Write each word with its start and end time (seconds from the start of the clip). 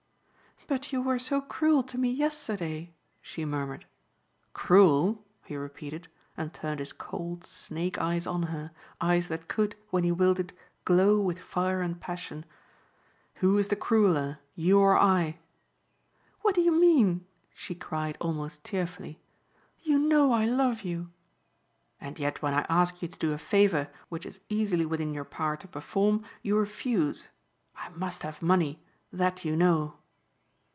"But 0.67 0.93
you 0.93 1.01
were 1.01 1.19
so 1.19 1.41
cruel 1.41 1.83
to 1.83 1.97
me 1.97 2.11
yesterday," 2.11 2.93
she 3.19 3.43
murmured. 3.43 3.87
"Cruel?" 4.53 5.25
he 5.43 5.57
repeated 5.57 6.07
and 6.37 6.53
turned 6.53 6.79
his 6.79 6.93
cold, 6.93 7.45
snake 7.45 7.97
eyes 7.97 8.25
on 8.27 8.43
her, 8.43 8.71
eyes 9.01 9.27
that 9.27 9.49
could, 9.49 9.75
when 9.89 10.05
he 10.05 10.13
willed 10.13 10.39
it, 10.39 10.53
glow 10.85 11.19
with 11.19 11.39
fire 11.39 11.81
and 11.81 11.99
passion. 11.99 12.45
"Who 13.37 13.57
is 13.57 13.67
the 13.67 13.75
crueler, 13.75 14.37
you 14.55 14.79
or 14.79 14.97
I?" 14.97 15.39
"What 16.41 16.55
do 16.55 16.61
you 16.61 16.79
mean?" 16.79 17.25
she 17.55 17.73
cried 17.75 18.15
almost 18.21 18.63
tearfully. 18.63 19.19
"You 19.81 19.97
know 19.99 20.31
I 20.31 20.45
love 20.45 20.83
you." 20.83 21.09
"And 21.99 22.17
yet 22.19 22.41
when 22.43 22.53
I 22.53 22.65
ask 22.69 23.01
you 23.01 23.07
to 23.09 23.19
do 23.19 23.33
a 23.33 23.37
favor 23.39 23.89
which 24.09 24.25
is 24.27 24.39
easily 24.47 24.85
within 24.85 25.11
your 25.13 25.25
power 25.25 25.57
to 25.57 25.67
perform 25.67 26.23
you 26.43 26.55
refuse. 26.55 27.27
I 27.75 27.89
must 27.89 28.21
have 28.23 28.43
money; 28.43 28.81
that 29.11 29.43
you 29.43 29.55
know." 29.57 29.95